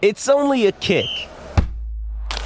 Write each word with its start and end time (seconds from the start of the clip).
It's 0.00 0.28
only 0.28 0.66
a 0.66 0.72
kick, 0.72 1.06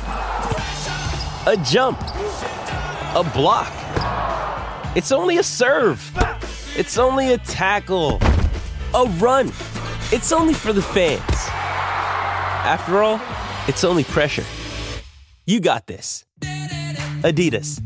a 0.06 1.63
jump, 1.67 2.01
a 2.01 3.31
block. 3.35 3.71
It's 4.96 5.12
only 5.12 5.37
a 5.37 5.43
serve. 5.43 6.01
It's 6.79 6.96
only 6.96 7.35
a 7.35 7.37
tackle, 7.37 8.21
a 8.95 9.04
run. 9.19 9.49
It's 10.12 10.33
only 10.33 10.54
for 10.54 10.73
the 10.73 10.80
fans. 10.80 11.21
After 12.65 13.02
all, 13.02 13.20
it's 13.69 13.84
only 13.84 14.05
pressure. 14.05 14.45
You 15.45 15.61
got 15.61 15.87
this. 15.87 16.25
Adidas. 17.21 17.82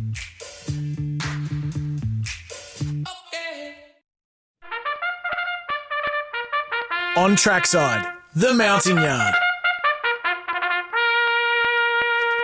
On 7.17 7.35
trackside, 7.35 8.07
the 8.37 8.55
mounting 8.55 8.99
yard. 8.99 9.35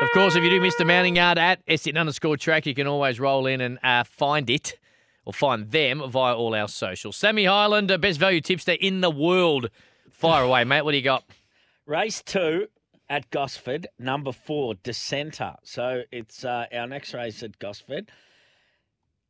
Of 0.03 0.11
course, 0.11 0.35
if 0.35 0.43
you 0.43 0.51
do 0.51 0.61
miss 0.61 0.75
the 0.75 0.85
mounting 0.85 1.15
yard 1.15 1.39
at 1.39 1.65
Essendon 1.67 2.01
underscore 2.01 2.37
track, 2.37 2.67
you 2.67 2.75
can 2.75 2.89
always 2.89 3.21
roll 3.21 3.47
in 3.47 3.61
and 3.61 3.79
uh, 3.85 4.03
find 4.03 4.51
it 4.51 4.77
or 5.25 5.33
find 5.33 5.71
them 5.71 6.03
via 6.11 6.35
all 6.35 6.57
our 6.57 6.67
socials. 6.67 7.17
Sammy 7.17 7.45
Highland, 7.45 7.91
uh, 7.91 7.99
best 7.99 8.19
value 8.19 8.41
tipster 8.41 8.73
in 8.73 9.01
the 9.01 9.11
world. 9.11 9.71
Fire 10.11 10.43
away, 10.43 10.65
mate. 10.65 10.83
What 10.83 10.91
do 10.91 10.97
you 10.99 11.05
got? 11.05 11.25
Race 11.87 12.21
two 12.21 12.67
at 13.09 13.31
Gosford, 13.31 13.87
number 13.97 14.33
four, 14.33 14.75
Dissenter. 14.75 15.55
So 15.63 16.03
it's 16.11 16.45
uh, 16.45 16.67
our 16.75 16.89
next 16.89 17.15
race 17.15 17.43
at 17.45 17.59
Gosford. 17.61 18.11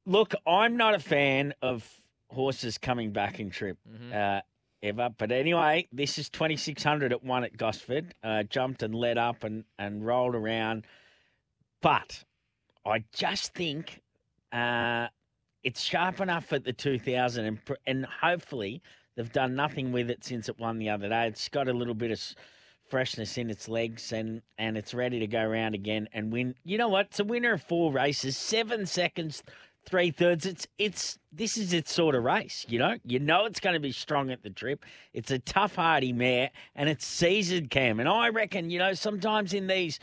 Look, 0.06 0.34
I'm 0.46 0.78
not 0.78 0.94
a 0.94 0.98
fan 0.98 1.52
of 1.60 1.86
horses 2.28 2.78
coming 2.78 3.12
back 3.12 3.38
in 3.38 3.50
trip 3.50 3.76
uh, 4.12 4.40
ever. 4.82 5.10
But 5.16 5.32
anyway, 5.32 5.88
this 5.92 6.18
is 6.18 6.28
2600 6.28 7.12
at 7.12 7.24
one 7.24 7.44
at 7.44 7.56
Gosford. 7.56 8.14
Uh, 8.22 8.42
jumped 8.42 8.82
and 8.82 8.94
led 8.94 9.18
up 9.18 9.44
and, 9.44 9.64
and 9.78 10.04
rolled 10.04 10.34
around. 10.34 10.86
But 11.80 12.24
I 12.86 13.04
just 13.12 13.54
think 13.54 14.00
uh, 14.52 15.08
it's 15.62 15.80
sharp 15.80 16.20
enough 16.20 16.52
at 16.52 16.64
the 16.64 16.72
2000 16.72 17.44
and, 17.44 17.58
and 17.86 18.06
hopefully 18.06 18.82
they've 19.16 19.32
done 19.32 19.54
nothing 19.54 19.92
with 19.92 20.10
it 20.10 20.24
since 20.24 20.48
it 20.48 20.58
won 20.58 20.78
the 20.78 20.90
other 20.90 21.08
day. 21.08 21.26
It's 21.26 21.48
got 21.48 21.68
a 21.68 21.72
little 21.72 21.94
bit 21.94 22.10
of 22.10 22.20
freshness 22.88 23.38
in 23.38 23.50
its 23.50 23.68
legs 23.68 24.12
and, 24.12 24.42
and 24.58 24.76
it's 24.76 24.92
ready 24.94 25.18
to 25.20 25.26
go 25.26 25.40
around 25.40 25.74
again 25.74 26.08
and 26.12 26.32
win. 26.32 26.54
You 26.64 26.78
know 26.78 26.88
what? 26.88 27.06
It's 27.06 27.20
a 27.20 27.24
winner 27.24 27.54
of 27.54 27.62
four 27.62 27.92
races, 27.92 28.36
seven 28.36 28.86
seconds, 28.86 29.42
three 29.84 30.10
thirds. 30.10 30.46
It's 30.46 30.66
it's 30.78 31.18
this 31.32 31.56
is 31.56 31.72
its 31.72 31.92
sort 31.92 32.14
of 32.14 32.24
race. 32.24 32.64
You 32.68 32.78
know, 32.78 32.96
you 33.04 33.18
know 33.18 33.46
it's 33.46 33.60
going 33.60 33.74
to 33.74 33.80
be 33.80 33.92
strong 33.92 34.30
at 34.30 34.42
the 34.42 34.50
trip. 34.50 34.84
It's 35.12 35.30
a 35.30 35.38
tough, 35.38 35.76
hardy 35.76 36.12
mare, 36.12 36.50
and 36.74 36.88
it's 36.88 37.06
seasoned, 37.06 37.70
Cam. 37.70 38.00
And 38.00 38.08
I 38.08 38.28
reckon 38.28 38.70
you 38.70 38.78
know 38.78 38.94
sometimes 38.94 39.54
in 39.54 39.66
these. 39.66 39.98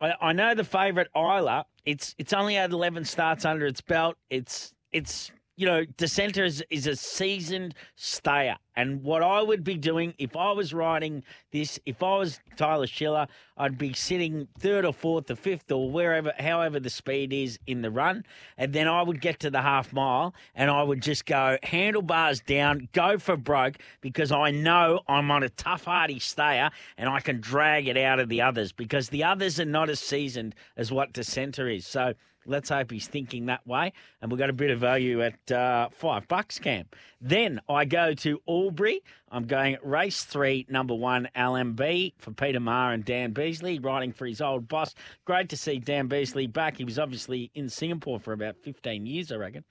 I, 0.00 0.14
I 0.20 0.32
know 0.32 0.54
the 0.54 0.64
favourite 0.64 1.08
Isla. 1.14 1.66
It's 1.84 2.14
it's 2.18 2.32
only 2.32 2.54
had 2.54 2.72
eleven 2.72 3.04
starts 3.04 3.44
under 3.44 3.66
its 3.66 3.80
belt. 3.80 4.16
It's 4.30 4.72
it's 4.92 5.30
you 5.56 5.66
know 5.66 5.84
Dissenter 5.84 6.44
is, 6.44 6.62
is 6.70 6.86
a 6.86 6.96
seasoned 6.96 7.74
stayer, 7.96 8.56
and 8.78 9.02
what 9.02 9.24
I 9.24 9.42
would 9.42 9.64
be 9.64 9.76
doing 9.76 10.14
if 10.18 10.36
I 10.36 10.52
was 10.52 10.72
riding 10.72 11.24
this, 11.50 11.80
if 11.84 12.00
I 12.00 12.16
was 12.16 12.38
Tyler 12.56 12.86
Schiller, 12.86 13.26
I'd 13.56 13.76
be 13.76 13.92
sitting 13.92 14.46
third 14.56 14.84
or 14.84 14.92
fourth 14.92 15.28
or 15.32 15.34
fifth 15.34 15.72
or 15.72 15.90
wherever, 15.90 16.32
however 16.38 16.78
the 16.78 16.88
speed 16.88 17.32
is 17.32 17.58
in 17.66 17.82
the 17.82 17.90
run, 17.90 18.24
and 18.56 18.72
then 18.72 18.86
I 18.86 19.02
would 19.02 19.20
get 19.20 19.40
to 19.40 19.50
the 19.50 19.62
half 19.62 19.92
mile 19.92 20.32
and 20.54 20.70
I 20.70 20.84
would 20.84 21.02
just 21.02 21.26
go 21.26 21.58
handlebars 21.64 22.40
down, 22.40 22.88
go 22.92 23.18
for 23.18 23.36
broke 23.36 23.78
because 24.00 24.30
I 24.30 24.52
know 24.52 25.00
I'm 25.08 25.32
on 25.32 25.42
a 25.42 25.48
tough, 25.48 25.86
hardy 25.86 26.20
stayer 26.20 26.70
and 26.96 27.08
I 27.08 27.18
can 27.18 27.40
drag 27.40 27.88
it 27.88 27.96
out 27.96 28.20
of 28.20 28.28
the 28.28 28.42
others 28.42 28.70
because 28.70 29.08
the 29.08 29.24
others 29.24 29.58
are 29.58 29.64
not 29.64 29.90
as 29.90 29.98
seasoned 29.98 30.54
as 30.76 30.92
what 30.92 31.12
Dissenter 31.12 31.68
is. 31.68 31.84
So. 31.84 32.14
Let's 32.48 32.70
hope 32.70 32.90
he's 32.90 33.06
thinking 33.06 33.46
that 33.46 33.66
way. 33.66 33.92
And 34.22 34.32
we've 34.32 34.38
got 34.38 34.48
a 34.48 34.54
bit 34.54 34.70
of 34.70 34.80
value 34.80 35.22
at 35.22 35.52
uh, 35.52 35.90
five 35.90 36.26
bucks, 36.28 36.58
Cam. 36.58 36.86
Then 37.20 37.60
I 37.68 37.84
go 37.84 38.14
to 38.14 38.40
Albury. 38.68 39.02
I'm 39.30 39.46
going 39.46 39.78
race 39.82 40.24
three, 40.24 40.66
number 40.68 40.94
one, 40.94 41.30
LMB 41.34 42.12
for 42.18 42.32
Peter 42.32 42.60
Marr 42.60 42.92
and 42.92 43.02
Dan 43.02 43.32
Beasley, 43.32 43.78
riding 43.78 44.12
for 44.12 44.26
his 44.26 44.42
old 44.42 44.68
boss. 44.68 44.94
Great 45.24 45.48
to 45.48 45.56
see 45.56 45.78
Dan 45.78 46.06
Beasley 46.06 46.46
back. 46.46 46.76
He 46.76 46.84
was 46.84 46.98
obviously 46.98 47.50
in 47.54 47.70
Singapore 47.70 48.20
for 48.20 48.34
about 48.34 48.58
15 48.58 49.06
years, 49.06 49.32
I 49.32 49.36
reckon. 49.36 49.64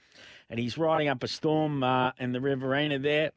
And 0.49 0.59
he's 0.59 0.79
riding 0.79 1.09
up 1.09 1.21
a 1.21 1.27
storm 1.27 1.83
uh, 1.83 2.11
in 2.17 2.31
the 2.31 2.41
Riverina 2.41 2.97
there. 2.97 3.33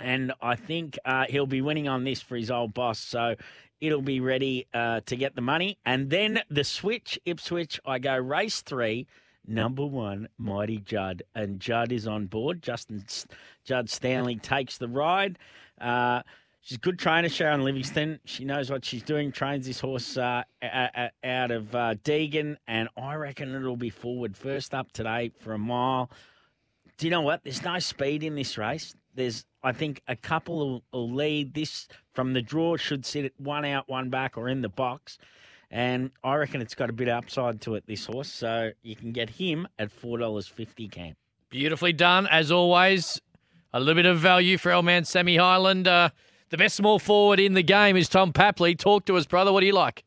And 0.00 0.32
I 0.42 0.56
think 0.56 0.98
uh, 1.04 1.26
he'll 1.28 1.46
be 1.46 1.62
winning 1.62 1.86
on 1.86 2.02
this 2.02 2.20
for 2.20 2.34
his 2.34 2.50
old 2.50 2.74
boss. 2.74 2.98
So 2.98 3.36
it'll 3.80 4.02
be 4.02 4.18
ready 4.18 4.66
uh, 4.74 5.02
to 5.06 5.14
get 5.14 5.36
the 5.36 5.40
money. 5.40 5.78
And 5.86 6.10
then 6.10 6.40
the 6.50 6.64
switch, 6.64 7.16
Ipswich, 7.24 7.78
I 7.86 8.00
go 8.00 8.16
race 8.16 8.60
three, 8.62 9.06
number 9.46 9.84
one, 9.84 10.28
Mighty 10.38 10.78
Judd. 10.78 11.22
And 11.34 11.60
Judd 11.60 11.92
is 11.92 12.06
on 12.06 12.26
board. 12.26 12.62
Justin 12.62 13.04
Judd 13.64 13.90
Stanley 13.90 14.36
takes 14.36 14.78
the 14.78 14.88
ride. 14.88 15.38
Uh, 15.80 16.22
she's 16.60 16.76
a 16.76 16.80
good 16.80 16.98
trainer, 16.98 17.28
Sharon 17.28 17.62
Livingston. 17.64 18.20
She 18.24 18.44
knows 18.44 18.70
what 18.70 18.84
she's 18.84 19.02
doing, 19.02 19.32
trains 19.32 19.66
this 19.66 19.80
horse 19.80 20.16
uh, 20.16 20.42
out 20.62 21.50
of 21.50 21.74
uh, 21.74 21.94
Deagon. 22.04 22.56
And 22.66 22.88
I 22.96 23.14
reckon 23.14 23.54
it'll 23.54 23.76
be 23.76 23.90
forward 23.90 24.36
first 24.36 24.74
up 24.74 24.92
today 24.92 25.32
for 25.40 25.52
a 25.52 25.58
mile. 25.58 26.10
Do 26.98 27.06
you 27.06 27.10
know 27.10 27.22
what? 27.22 27.42
There's 27.44 27.62
no 27.64 27.78
speed 27.78 28.22
in 28.22 28.34
this 28.34 28.58
race. 28.58 28.94
There's, 29.14 29.46
I 29.62 29.72
think, 29.72 30.02
a 30.06 30.14
couple 30.14 30.82
will 30.92 31.10
lead. 31.10 31.54
This 31.54 31.88
from 32.12 32.34
the 32.34 32.42
draw 32.42 32.76
should 32.76 33.06
sit 33.06 33.24
at 33.24 33.32
one 33.38 33.64
out, 33.64 33.88
one 33.88 34.10
back, 34.10 34.36
or 34.36 34.48
in 34.48 34.60
the 34.60 34.68
box. 34.68 35.18
And 35.70 36.10
I 36.24 36.34
reckon 36.34 36.60
it's 36.60 36.74
got 36.74 36.90
a 36.90 36.92
bit 36.92 37.08
of 37.08 37.16
upside 37.16 37.60
to 37.62 37.76
it, 37.76 37.84
this 37.86 38.06
horse. 38.06 38.28
So 38.28 38.72
you 38.82 38.96
can 38.96 39.12
get 39.12 39.30
him 39.30 39.68
at 39.78 39.90
$4.50 39.90 40.90
Cam. 40.90 41.14
Beautifully 41.48 41.92
done, 41.92 42.26
as 42.26 42.50
always. 42.50 43.20
A 43.72 43.78
little 43.78 43.94
bit 43.94 44.06
of 44.06 44.18
value 44.18 44.58
for 44.58 44.72
our 44.72 44.82
man 44.82 45.04
Sammy 45.04 45.36
Highland. 45.36 45.86
Uh, 45.86 46.10
the 46.48 46.56
best 46.56 46.74
small 46.74 46.98
forward 46.98 47.38
in 47.38 47.54
the 47.54 47.62
game 47.62 47.96
is 47.96 48.08
Tom 48.08 48.32
Papley. 48.32 48.76
Talk 48.76 49.04
to 49.04 49.16
us, 49.16 49.26
brother. 49.26 49.52
What 49.52 49.60
do 49.60 49.66
you 49.66 49.72
like? 49.72 50.04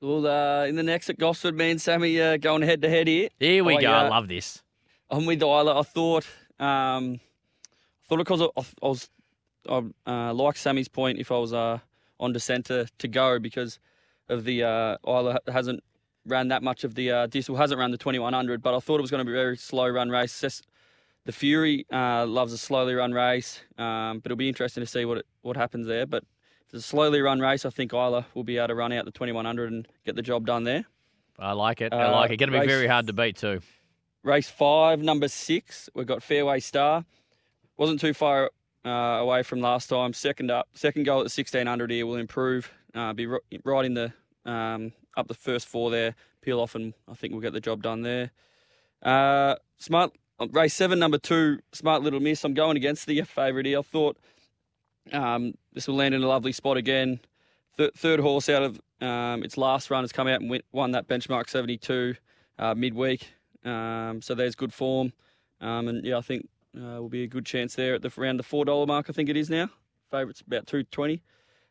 Well, 0.00 0.26
uh, 0.26 0.66
in 0.66 0.76
the 0.76 0.82
next 0.82 1.10
at 1.10 1.18
Gosford, 1.18 1.56
me 1.56 1.70
and 1.70 1.80
Sammy 1.80 2.20
uh, 2.20 2.36
going 2.36 2.62
head 2.62 2.82
to 2.82 2.88
head 2.88 3.08
here. 3.08 3.30
Here 3.40 3.64
we 3.64 3.78
I, 3.78 3.80
go. 3.80 3.90
I 3.90 4.06
uh, 4.06 4.10
love 4.10 4.28
this. 4.28 4.62
I'm 5.10 5.26
with 5.26 5.42
Isla. 5.42 5.80
I 5.80 5.82
thought, 5.82 6.26
um, 6.60 7.20
I 8.04 8.08
thought 8.08 8.18
because 8.18 8.42
I, 8.42 8.46
I 8.82 8.86
was, 8.86 9.08
I 9.68 9.82
uh, 10.06 10.34
like 10.34 10.56
Sammy's 10.56 10.88
point 10.88 11.18
if 11.18 11.32
I 11.32 11.38
was 11.38 11.52
uh, 11.52 11.78
on 12.20 12.32
Dissenter 12.32 12.86
to 12.98 13.08
go 13.08 13.38
because 13.40 13.80
of 14.28 14.44
the 14.44 14.62
uh, 14.62 14.96
Isla 15.06 15.38
hasn't 15.52 15.82
ran 16.26 16.48
that 16.48 16.62
much 16.62 16.84
of 16.84 16.94
the 16.94 17.10
uh, 17.10 17.26
Diesel 17.26 17.56
hasn't 17.56 17.78
run 17.78 17.90
the 17.90 17.98
2100, 17.98 18.62
but 18.62 18.74
I 18.74 18.80
thought 18.80 18.98
it 18.98 19.02
was 19.02 19.10
going 19.10 19.24
to 19.24 19.24
be 19.24 19.32
a 19.32 19.40
very 19.40 19.56
slow 19.56 19.88
run 19.88 20.10
race. 20.10 20.62
The 21.26 21.32
Fury 21.32 21.86
uh, 21.90 22.26
loves 22.26 22.52
a 22.52 22.58
slowly 22.58 22.94
run 22.94 23.12
race, 23.12 23.60
um, 23.78 24.18
but 24.18 24.26
it'll 24.26 24.36
be 24.36 24.48
interesting 24.48 24.82
to 24.82 24.86
see 24.86 25.04
what 25.04 25.18
it, 25.18 25.26
what 25.42 25.56
happens 25.56 25.86
there. 25.86 26.06
But 26.06 26.22
if 26.66 26.74
it's 26.74 26.84
a 26.84 26.88
slowly 26.88 27.20
run 27.20 27.40
race, 27.40 27.64
I 27.64 27.70
think 27.70 27.92
Isla 27.92 28.26
will 28.34 28.44
be 28.44 28.58
able 28.58 28.68
to 28.68 28.74
run 28.74 28.92
out 28.92 29.04
the 29.04 29.10
2100 29.10 29.72
and 29.72 29.88
get 30.04 30.16
the 30.16 30.22
job 30.22 30.46
done 30.46 30.64
there. 30.64 30.84
I 31.38 31.52
like 31.52 31.80
it. 31.80 31.92
I 31.92 32.04
uh, 32.04 32.12
like 32.12 32.30
it. 32.30 32.36
Going 32.36 32.52
to 32.52 32.60
be 32.60 32.66
very 32.66 32.86
hard 32.86 33.06
to 33.06 33.12
beat, 33.12 33.36
too. 33.36 33.60
Race 34.22 34.48
five, 34.48 35.00
number 35.00 35.28
six, 35.28 35.90
we've 35.94 36.06
got 36.06 36.22
Fairway 36.22 36.60
Star. 36.60 37.04
Wasn't 37.76 38.00
too 38.00 38.14
far 38.14 38.50
uh, 38.84 38.88
away 38.88 39.42
from 39.42 39.60
last 39.60 39.88
time. 39.88 40.12
Second 40.12 40.50
up, 40.50 40.68
second 40.74 41.04
goal 41.04 41.20
at 41.20 41.24
the 41.24 41.40
1600 41.40 41.90
here 41.90 42.06
will 42.06 42.16
improve. 42.16 42.70
Uh, 42.94 43.12
be 43.12 43.26
ri- 43.26 43.40
right 43.64 43.84
in 43.84 43.94
the 43.94 44.12
um, 44.44 44.92
up 45.16 45.28
the 45.28 45.34
first 45.34 45.66
four 45.66 45.90
there. 45.90 46.14
Peel 46.42 46.60
off, 46.60 46.74
and 46.74 46.94
I 47.08 47.14
think 47.14 47.32
we'll 47.32 47.42
get 47.42 47.52
the 47.52 47.60
job 47.60 47.82
done 47.82 48.02
there. 48.02 48.30
Uh, 49.02 49.56
smart 49.78 50.12
uh, 50.38 50.46
race 50.50 50.74
seven, 50.74 50.98
number 50.98 51.18
two, 51.18 51.58
Smart 51.72 52.02
Little 52.02 52.20
Miss. 52.20 52.44
I'm 52.44 52.54
going 52.54 52.76
against 52.76 53.06
the 53.06 53.20
favourite 53.22 53.66
here. 53.66 53.78
I 53.78 53.82
thought 53.82 54.16
um, 55.12 55.54
this 55.72 55.88
will 55.88 55.96
land 55.96 56.14
in 56.14 56.22
a 56.22 56.28
lovely 56.28 56.52
spot 56.52 56.76
again. 56.76 57.20
Th- 57.76 57.92
third 57.94 58.20
horse 58.20 58.48
out 58.48 58.62
of 58.62 58.80
um, 59.00 59.42
its 59.42 59.56
last 59.56 59.90
run 59.90 60.02
has 60.04 60.12
come 60.12 60.28
out 60.28 60.40
and 60.40 60.62
won 60.72 60.92
that 60.92 61.08
benchmark 61.08 61.48
72 61.48 62.14
uh, 62.58 62.74
midweek. 62.74 63.28
Um, 63.64 64.20
so 64.22 64.34
there's 64.34 64.54
good 64.54 64.72
form. 64.72 65.12
Um, 65.60 65.88
and 65.88 66.04
yeah, 66.04 66.18
I 66.18 66.20
think 66.20 66.48
uh, 66.76 67.00
will 67.00 67.08
be 67.08 67.22
a 67.24 67.28
good 67.28 67.46
chance 67.46 67.74
there 67.74 67.94
at 67.94 68.02
the 68.02 68.12
around 68.18 68.36
the 68.36 68.42
four 68.42 68.64
dollar 68.64 68.86
mark. 68.86 69.06
I 69.08 69.12
think 69.12 69.28
it 69.28 69.36
is 69.36 69.48
now. 69.48 69.70
Favourites 70.10 70.42
about 70.46 70.66
two 70.66 70.84
twenty. 70.84 71.22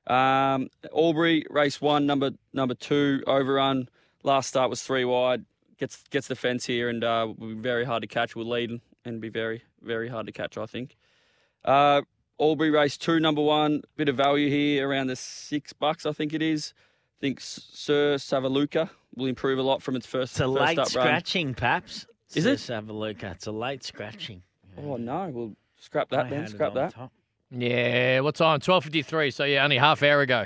Um, 0.07 0.69
Albury 0.95 1.45
race 1.49 1.79
one, 1.79 2.05
number 2.05 2.31
number 2.53 2.75
two 2.75 3.23
overrun. 3.27 3.89
Last 4.23 4.49
start 4.49 4.69
was 4.69 4.81
three 4.81 5.05
wide. 5.05 5.45
Gets 5.77 6.03
gets 6.09 6.27
the 6.27 6.35
fence 6.35 6.65
here 6.65 6.89
and 6.89 7.03
uh, 7.03 7.33
will 7.37 7.49
be 7.49 7.53
very 7.55 7.85
hard 7.85 8.01
to 8.01 8.07
catch. 8.07 8.35
Will 8.35 8.45
lead 8.45 8.79
and 9.05 9.21
be 9.21 9.29
very 9.29 9.63
very 9.81 10.09
hard 10.09 10.25
to 10.27 10.31
catch. 10.31 10.57
I 10.57 10.65
think. 10.65 10.95
Uh, 11.63 12.01
Albury 12.39 12.71
race 12.71 12.97
two, 12.97 13.19
number 13.19 13.41
one. 13.41 13.83
Bit 13.95 14.09
of 14.09 14.17
value 14.17 14.49
here 14.49 14.89
around 14.89 15.07
the 15.07 15.15
six 15.15 15.71
bucks. 15.71 16.05
I 16.05 16.11
think 16.11 16.33
it 16.33 16.41
is. 16.41 16.73
I 17.19 17.21
think 17.21 17.39
Sir 17.39 18.15
Savaluka 18.15 18.89
will 19.15 19.27
improve 19.27 19.59
a 19.59 19.63
lot 19.63 19.81
from 19.81 19.95
its 19.95 20.05
first. 20.05 20.33
It's 20.33 20.39
a 20.41 20.43
first 20.45 20.53
late 20.59 20.79
up 20.79 20.85
run. 20.95 21.05
scratching, 21.05 21.53
perhaps. 21.53 22.05
Is 22.35 22.45
Let's 22.45 22.69
it? 22.69 22.73
have 22.73 22.89
a 22.89 22.93
look. 22.93 23.23
It's 23.23 23.47
a 23.47 23.51
late 23.51 23.83
scratching. 23.83 24.41
Oh 24.77 24.97
no, 24.97 25.29
we'll 25.33 25.55
scrap 25.77 26.09
that 26.09 26.25
had 26.27 26.33
then. 26.33 26.47
Scrap 26.47 26.73
that. 26.73 26.93
top. 26.93 27.11
Yeah, 27.55 28.21
what 28.21 28.35
time? 28.35 28.59
12.53, 28.59 29.33
so 29.33 29.43
yeah, 29.43 29.63
only 29.63 29.77
half 29.77 30.01
hour 30.03 30.21
ago. 30.21 30.45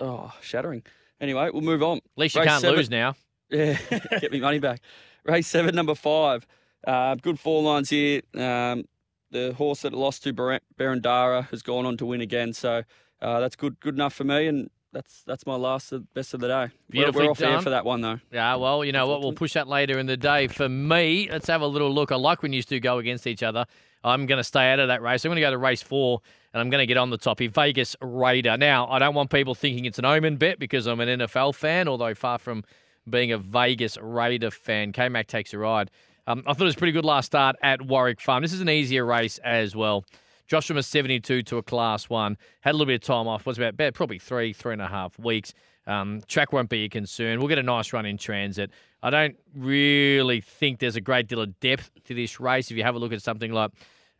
oh, 0.00 0.32
shattering. 0.40 0.82
Anyway, 1.20 1.50
we'll 1.52 1.62
move 1.62 1.82
on. 1.82 1.98
At 1.98 2.02
least 2.16 2.34
you 2.34 2.40
Race 2.40 2.48
can't 2.50 2.60
seven- 2.62 2.76
lose 2.76 2.90
now. 2.90 3.14
Yeah, 3.50 3.78
get 4.20 4.32
me 4.32 4.40
money 4.40 4.58
back. 4.58 4.80
Race 5.24 5.46
seven, 5.46 5.74
number 5.74 5.94
five. 5.94 6.46
Uh, 6.86 7.14
good 7.16 7.38
four 7.38 7.62
lines 7.62 7.90
here. 7.90 8.22
Um, 8.34 8.84
the 9.30 9.52
horse 9.56 9.82
that 9.82 9.92
lost 9.92 10.24
to 10.24 10.32
Berendara 10.32 11.48
has 11.50 11.62
gone 11.62 11.86
on 11.86 11.96
to 11.98 12.06
win 12.06 12.20
again, 12.22 12.52
so 12.52 12.82
uh, 13.20 13.40
that's 13.40 13.54
good. 13.54 13.78
Good 13.78 13.94
enough 13.94 14.14
for 14.14 14.24
me, 14.24 14.46
and 14.48 14.68
that's 14.92 15.22
that's 15.24 15.46
my 15.46 15.54
last 15.54 15.92
best 16.14 16.34
of 16.34 16.40
the 16.40 16.48
day. 16.48 16.68
We're- 16.92 17.10
we're 17.12 17.30
off 17.30 17.40
air 17.40 17.52
done. 17.52 17.62
for 17.62 17.70
that 17.70 17.84
one 17.84 18.00
though. 18.00 18.18
Yeah, 18.32 18.56
well, 18.56 18.84
you 18.84 18.90
know 18.92 19.06
what? 19.06 19.20
We'll 19.20 19.32
push 19.32 19.52
that 19.52 19.68
later 19.68 19.98
in 19.98 20.06
the 20.06 20.16
day. 20.16 20.48
For 20.48 20.68
me, 20.68 21.28
let's 21.30 21.46
have 21.46 21.60
a 21.60 21.66
little 21.66 21.92
look. 21.92 22.10
I 22.10 22.16
like 22.16 22.42
when 22.42 22.52
you 22.52 22.62
two 22.62 22.80
go 22.80 22.98
against 22.98 23.26
each 23.28 23.42
other. 23.44 23.64
I'm 24.04 24.26
going 24.26 24.38
to 24.38 24.44
stay 24.44 24.72
out 24.72 24.78
of 24.78 24.88
that 24.88 25.02
race. 25.02 25.24
I'm 25.24 25.30
going 25.30 25.36
to 25.36 25.42
go 25.42 25.50
to 25.50 25.58
race 25.58 25.82
four, 25.82 26.20
and 26.52 26.60
I'm 26.60 26.70
going 26.70 26.82
to 26.82 26.86
get 26.86 26.96
on 26.96 27.10
the 27.10 27.18
top 27.18 27.38
here. 27.38 27.50
Vegas 27.50 27.96
Raider. 28.00 28.56
Now, 28.56 28.88
I 28.88 28.98
don't 28.98 29.14
want 29.14 29.30
people 29.30 29.54
thinking 29.54 29.84
it's 29.84 29.98
an 29.98 30.04
omen 30.04 30.36
bet 30.36 30.58
because 30.58 30.86
I'm 30.86 31.00
an 31.00 31.20
NFL 31.20 31.54
fan, 31.54 31.88
although 31.88 32.14
far 32.14 32.38
from 32.38 32.64
being 33.08 33.32
a 33.32 33.38
Vegas 33.38 33.98
Raider 34.00 34.50
fan. 34.50 34.92
K 34.92 35.08
Mac 35.08 35.26
takes 35.26 35.52
a 35.52 35.58
ride. 35.58 35.90
Um, 36.26 36.44
I 36.46 36.52
thought 36.52 36.62
it 36.62 36.66
was 36.66 36.76
pretty 36.76 36.92
good 36.92 37.04
last 37.04 37.26
start 37.26 37.56
at 37.62 37.82
Warwick 37.82 38.20
Farm. 38.20 38.42
This 38.42 38.52
is 38.52 38.60
an 38.60 38.68
easier 38.68 39.04
race 39.04 39.38
as 39.38 39.74
well. 39.74 40.04
Josh 40.46 40.66
from 40.66 40.76
a 40.76 40.82
72 40.82 41.42
to 41.42 41.56
a 41.58 41.62
class 41.62 42.08
one. 42.08 42.36
Had 42.60 42.72
a 42.72 42.74
little 42.74 42.86
bit 42.86 42.94
of 42.94 43.00
time 43.00 43.28
off. 43.28 43.46
Was 43.46 43.58
about, 43.58 43.74
about 43.74 43.94
probably 43.94 44.18
three, 44.18 44.52
three 44.52 44.72
and 44.72 44.82
a 44.82 44.88
half 44.88 45.18
weeks. 45.18 45.54
Um, 45.86 46.20
track 46.28 46.52
won't 46.52 46.68
be 46.68 46.84
a 46.84 46.88
concern. 46.88 47.38
We'll 47.38 47.48
get 47.48 47.58
a 47.58 47.62
nice 47.62 47.92
run 47.92 48.06
in 48.06 48.16
transit. 48.16 48.70
I 49.02 49.10
don't 49.10 49.36
really 49.54 50.40
think 50.40 50.78
there's 50.78 50.96
a 50.96 51.00
great 51.00 51.26
deal 51.26 51.40
of 51.40 51.58
depth 51.60 51.90
to 52.04 52.14
this 52.14 52.38
race. 52.38 52.70
If 52.70 52.76
you 52.76 52.84
have 52.84 52.94
a 52.94 52.98
look 52.98 53.12
at 53.12 53.22
something 53.22 53.52
like 53.52 53.72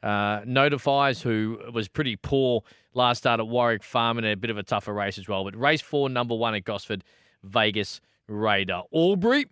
uh, 0.03 0.41
Notifies, 0.45 1.23
who 1.23 1.61
was 1.73 1.87
pretty 1.87 2.17
poor 2.17 2.63
last 2.95 3.19
start 3.19 3.39
at 3.39 3.47
Warwick 3.47 3.85
Farm 3.85 4.19
and 4.19 4.27
a 4.27 4.35
bit 4.35 4.51
of 4.51 4.59
a 4.59 4.63
tougher 4.63 4.93
race 4.93 5.19
as 5.19 5.29
well. 5.29 5.45
But 5.45 5.57
race 5.57 5.81
four, 5.81 6.09
number 6.09 6.35
one 6.35 6.55
at 6.55 6.65
Gosford, 6.65 7.05
Vegas 7.45 8.01
Raider. 8.29 8.83
Albury, 8.93 9.47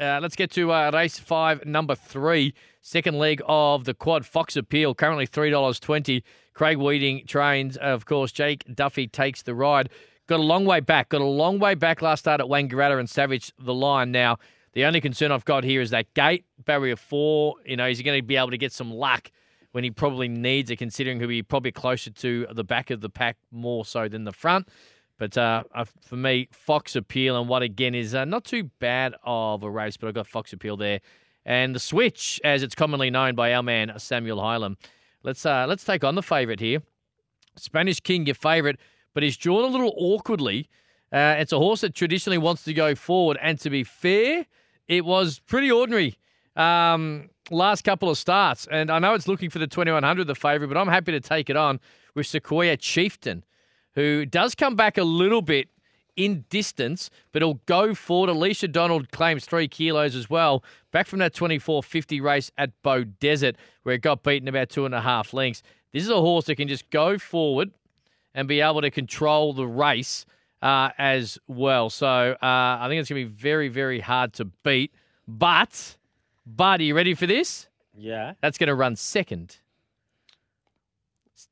uh, 0.00 0.18
let's 0.20 0.36
get 0.36 0.50
to 0.52 0.72
uh, 0.72 0.90
race 0.92 1.18
five, 1.18 1.64
number 1.66 1.94
three, 1.94 2.54
second 2.80 3.18
leg 3.18 3.42
of 3.46 3.84
the 3.84 3.94
quad 3.94 4.24
Fox 4.24 4.56
Appeal. 4.56 4.94
Currently 4.94 5.26
three 5.26 5.50
dollars 5.50 5.78
twenty. 5.78 6.24
Craig 6.54 6.78
Weeding 6.78 7.24
trains, 7.26 7.76
of 7.76 8.04
course. 8.04 8.32
Jake 8.32 8.64
Duffy 8.74 9.06
takes 9.06 9.42
the 9.42 9.54
ride. 9.54 9.88
Got 10.26 10.40
a 10.40 10.42
long 10.42 10.64
way 10.64 10.80
back. 10.80 11.08
Got 11.10 11.20
a 11.20 11.24
long 11.24 11.58
way 11.58 11.74
back 11.74 12.02
last 12.02 12.20
start 12.20 12.40
at 12.40 12.46
Wangaratta 12.46 12.98
and 12.98 13.08
Savage 13.08 13.52
the 13.58 13.74
line. 13.74 14.12
Now 14.12 14.38
the 14.72 14.84
only 14.84 15.00
concern 15.00 15.32
I've 15.32 15.44
got 15.44 15.64
here 15.64 15.80
is 15.80 15.90
that 15.90 16.12
gate 16.14 16.44
barrier 16.64 16.96
four. 16.96 17.56
You 17.64 17.76
know, 17.76 17.86
is 17.86 17.98
he 17.98 18.04
going 18.04 18.18
to 18.18 18.26
be 18.26 18.36
able 18.36 18.50
to 18.50 18.58
get 18.58 18.72
some 18.72 18.90
luck 18.90 19.30
when 19.72 19.84
he 19.84 19.90
probably 19.90 20.28
needs 20.28 20.70
it, 20.70 20.76
considering 20.76 21.20
he'll 21.20 21.28
be 21.28 21.42
probably 21.42 21.72
closer 21.72 22.10
to 22.10 22.46
the 22.52 22.64
back 22.64 22.90
of 22.90 23.00
the 23.00 23.08
pack 23.08 23.36
more 23.52 23.84
so 23.84 24.08
than 24.08 24.24
the 24.24 24.32
front. 24.32 24.68
But 25.20 25.36
uh, 25.36 25.64
uh, 25.74 25.84
for 26.00 26.16
me, 26.16 26.48
Fox 26.50 26.96
Appeal, 26.96 27.38
and 27.38 27.46
what 27.46 27.62
again 27.62 27.94
is 27.94 28.14
uh, 28.14 28.24
not 28.24 28.42
too 28.42 28.70
bad 28.80 29.14
of 29.22 29.62
a 29.62 29.70
race, 29.70 29.98
but 29.98 30.08
I've 30.08 30.14
got 30.14 30.26
Fox 30.26 30.54
Appeal 30.54 30.78
there. 30.78 31.00
And 31.44 31.74
the 31.74 31.78
switch, 31.78 32.40
as 32.42 32.62
it's 32.62 32.74
commonly 32.74 33.10
known 33.10 33.34
by 33.34 33.52
our 33.52 33.62
man 33.62 33.92
Samuel 33.98 34.38
Hylam. 34.38 34.76
Let's 35.22 35.44
uh, 35.44 35.66
let's 35.68 35.84
take 35.84 36.04
on 36.04 36.14
the 36.14 36.22
favourite 36.22 36.58
here. 36.58 36.82
Spanish 37.54 38.00
King, 38.00 38.24
your 38.24 38.34
favourite, 38.34 38.76
but 39.12 39.22
he's 39.22 39.36
drawn 39.36 39.64
a 39.64 39.66
little 39.66 39.92
awkwardly. 39.94 40.70
Uh, 41.12 41.36
it's 41.38 41.52
a 41.52 41.58
horse 41.58 41.82
that 41.82 41.94
traditionally 41.94 42.38
wants 42.38 42.64
to 42.64 42.72
go 42.72 42.94
forward, 42.94 43.36
and 43.42 43.60
to 43.60 43.68
be 43.68 43.84
fair, 43.84 44.46
it 44.88 45.04
was 45.04 45.38
pretty 45.40 45.70
ordinary 45.70 46.16
um, 46.56 47.28
last 47.50 47.82
couple 47.82 48.08
of 48.08 48.16
starts. 48.16 48.66
And 48.70 48.90
I 48.90 48.98
know 48.98 49.12
it's 49.12 49.28
looking 49.28 49.50
for 49.50 49.58
the 49.58 49.66
2100, 49.66 50.26
the 50.26 50.34
favourite, 50.34 50.72
but 50.72 50.80
I'm 50.80 50.88
happy 50.88 51.12
to 51.12 51.20
take 51.20 51.50
it 51.50 51.56
on 51.56 51.78
with 52.14 52.26
Sequoia 52.26 52.78
Chieftain, 52.78 53.44
who 53.94 54.26
does 54.26 54.54
come 54.54 54.76
back 54.76 54.98
a 54.98 55.02
little 55.02 55.42
bit 55.42 55.68
in 56.16 56.44
distance, 56.50 57.10
but 57.32 57.42
he'll 57.42 57.60
go 57.66 57.94
forward. 57.94 58.30
Alicia 58.30 58.68
Donald 58.68 59.10
claims 59.10 59.46
three 59.46 59.68
kilos 59.68 60.14
as 60.14 60.28
well. 60.28 60.62
Back 60.92 61.06
from 61.06 61.18
that 61.20 61.34
24.50 61.34 62.20
race 62.20 62.50
at 62.58 62.70
Beaudesert, 62.82 63.56
where 63.82 63.94
it 63.94 64.02
got 64.02 64.22
beaten 64.22 64.48
about 64.48 64.68
two 64.68 64.84
and 64.84 64.94
a 64.94 65.00
half 65.00 65.32
lengths. 65.32 65.62
This 65.92 66.02
is 66.02 66.10
a 66.10 66.20
horse 66.20 66.46
that 66.46 66.56
can 66.56 66.68
just 66.68 66.88
go 66.90 67.18
forward 67.18 67.70
and 68.34 68.46
be 68.46 68.60
able 68.60 68.80
to 68.80 68.90
control 68.90 69.52
the 69.52 69.66
race 69.66 70.24
uh, 70.62 70.90
as 70.98 71.38
well. 71.48 71.90
So 71.90 72.06
uh, 72.06 72.36
I 72.42 72.86
think 72.88 73.00
it's 73.00 73.08
going 73.08 73.24
to 73.24 73.28
be 73.28 73.34
very, 73.34 73.68
very 73.68 74.00
hard 74.00 74.32
to 74.34 74.44
beat. 74.44 74.92
But, 75.26 75.96
but 76.46 76.80
are 76.80 76.84
you 76.84 76.94
ready 76.94 77.14
for 77.14 77.26
this? 77.26 77.68
Yeah. 77.96 78.34
That's 78.40 78.58
going 78.58 78.68
to 78.68 78.74
run 78.74 78.96
second. 78.96 79.56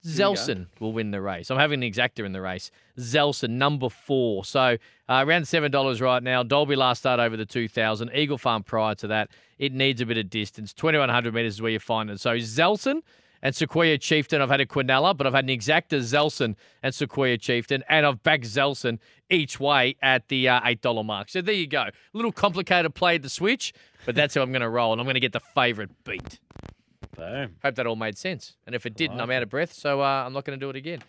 Zelson 0.05 0.67
will 0.81 0.93
win 0.93 1.11
the 1.11 1.21
race. 1.21 1.51
I'm 1.51 1.59
having 1.59 1.83
an 1.83 1.91
exacta 1.91 2.25
in 2.25 2.33
the 2.33 2.41
race. 2.41 2.71
Zelson, 2.99 3.51
number 3.51 3.89
four. 3.89 4.45
So 4.45 4.77
uh, 5.09 5.25
around 5.27 5.43
$7 5.43 6.01
right 6.01 6.23
now. 6.23 6.43
Dolby 6.43 6.77
last 6.77 7.01
start 7.01 7.21
over 7.21 7.37
the 7.37 7.47
2000. 7.47 8.11
Eagle 8.15 8.39
Farm 8.39 8.63
prior 8.63 8.95
to 8.97 9.07
that. 9.09 9.31
It 9.59 9.73
needs 9.73 10.01
a 10.01 10.07
bit 10.07 10.19
of 10.19 10.31
distance. 10.31 10.73
2100 10.73 11.35
metres 11.35 11.55
is 11.55 11.63
where 11.63 11.71
you 11.71 11.79
find 11.79 12.11
it. 12.11 12.21
So 12.21 12.37
Zelson 12.37 13.03
and 13.43 13.55
Sequoia 13.55 13.99
Chieftain. 13.99 14.41
I've 14.41 14.51
had 14.51 14.61
a 14.61 14.67
Quinella, 14.67 15.17
but 15.17 15.27
I've 15.27 15.35
had 15.35 15.45
an 15.45 15.57
exacta 15.57 15.99
Zelson 15.99 16.57
and 16.83 16.95
Sequoia 16.95 17.39
Chieftain. 17.39 17.85
And 17.89 18.07
I've 18.07 18.23
backed 18.23 18.45
Zelson 18.45 18.99
each 19.31 19.61
way 19.61 19.97
at 20.03 20.29
the 20.29 20.49
uh, 20.49 20.61
$8 20.61 21.05
mark. 21.05 21.29
So 21.29 21.41
there 21.41 21.55
you 21.55 21.67
go. 21.67 21.83
A 21.83 21.93
little 22.13 22.33
complicated 22.33 22.95
play 22.95 23.17
at 23.17 23.23
the 23.23 23.29
switch, 23.29 23.73
but 24.07 24.15
that's 24.15 24.35
how 24.35 24.43
I'm 24.43 24.53
going 24.53 24.63
to 24.63 24.69
roll. 24.69 24.93
And 24.93 25.01
I'm 25.01 25.05
going 25.05 25.15
to 25.15 25.21
get 25.21 25.33
the 25.33 25.41
favourite 25.41 25.91
beat. 26.05 26.41
Boom. 27.19 27.57
Hope 27.65 27.75
that 27.75 27.87
all 27.87 27.97
made 27.97 28.17
sense. 28.17 28.55
And 28.65 28.75
if 28.77 28.87
it 28.87 28.95
didn't, 28.95 29.21
I'm 29.21 29.31
out 29.31 29.43
of 29.43 29.51
breath, 29.51 29.73
so 29.73 30.01
uh, 30.01 30.25
I'm 30.25 30.33
not 30.33 30.45
going 30.45 30.59
to 30.59 30.65
do 30.65 30.71
it 30.71 30.77
again. 30.77 31.03